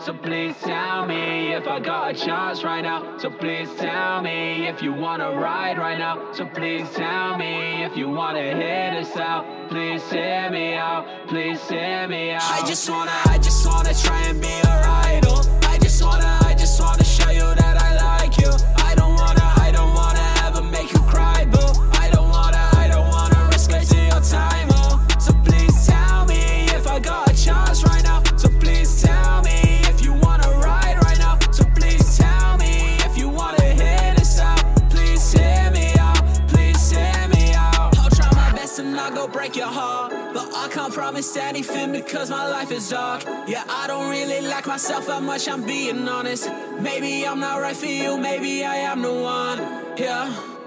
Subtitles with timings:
[0.00, 3.18] So please tell me if I got a chance right now.
[3.18, 6.32] So please tell me if you wanna ride right now.
[6.32, 9.68] So please tell me if you wanna hear this out.
[9.68, 11.28] Please hear me out.
[11.28, 12.42] Please hear me out.
[12.42, 14.89] I just wanna, I just wanna try and be a
[39.10, 40.12] to go break your heart.
[40.32, 43.24] But I can't promise anything because my life is dark.
[43.46, 46.48] Yeah, I don't really like myself that much, I'm being honest.
[46.80, 49.58] Maybe I'm not right for you, maybe I am the one.
[49.96, 50.59] Yeah.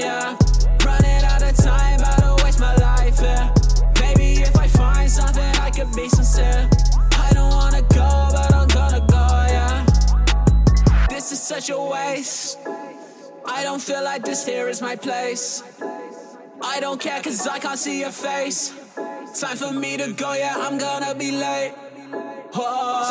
[0.00, 3.52] Running out of time, about to waste my life, yeah.
[4.00, 6.68] Maybe if I find something, I could be sincere.
[7.18, 9.84] I don't wanna go, but I'm gonna go, yeah.
[11.10, 12.58] This is such a waste.
[13.44, 15.62] I don't feel like this here is my place.
[16.62, 18.72] I don't care cause I can't see your face.
[19.38, 21.74] Time for me to go, yeah, I'm gonna be late.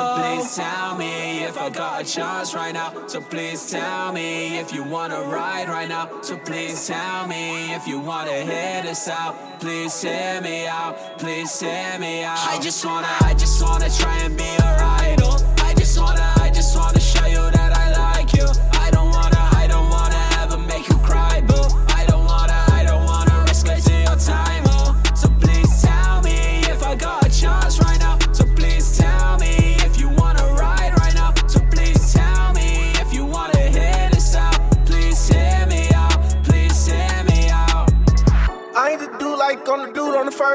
[0.00, 3.06] So please tell me if I got a chance right now.
[3.06, 6.22] So please tell me if you wanna ride right now.
[6.22, 9.60] So please tell me if you wanna hear this out.
[9.60, 11.18] Please hear me out.
[11.18, 12.38] Please hear me out.
[12.48, 14.70] I just wanna, I just wanna try and be a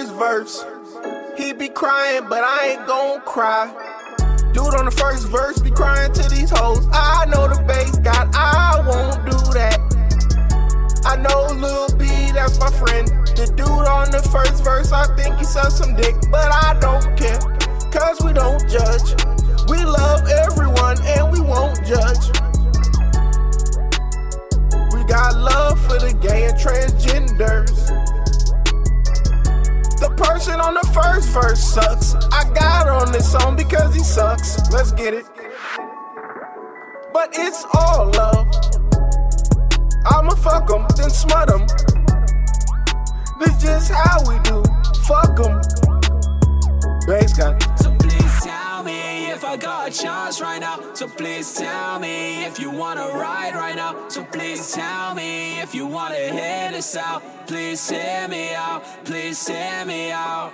[0.00, 0.64] first verse.
[1.36, 3.66] He be crying, but I ain't gon' cry.
[4.52, 6.86] Dude on the first verse be crying to these hoes.
[6.92, 9.78] I know the BasedGod, I won't do that.
[11.04, 13.08] I know Lil B, that's my friend.
[13.36, 17.16] The dude on the first verse, I think he sucks some dick, but I don't
[17.16, 17.38] care.
[17.92, 19.16] Cause we don't judge.
[19.68, 22.19] We love everyone and we won't judge.
[30.92, 32.14] First verse sucks.
[32.32, 34.70] I got on this song because he sucks.
[34.70, 35.24] Let's get it.
[37.12, 38.46] But it's all love.
[40.06, 41.66] I'ma fuck him, then smut him.
[43.38, 44.62] This just how we do.
[45.06, 45.60] Fuck him.
[47.06, 47.99] BasedGod
[48.80, 50.94] tell me if I got a chance right now.
[50.94, 54.08] So please tell me if you wanna ride right now.
[54.08, 57.22] So please tell me if you wanna hear this out.
[57.46, 58.82] Please hear me out.
[59.04, 60.52] Please hear me out.